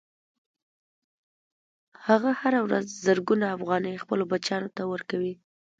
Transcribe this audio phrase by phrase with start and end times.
[2.07, 5.33] هغه هره ورځ زرګونه افغانۍ خپلو بچیانو ته ورکوي